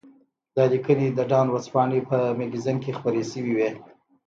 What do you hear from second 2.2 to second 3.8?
مګزین کې خپرې شوې وې.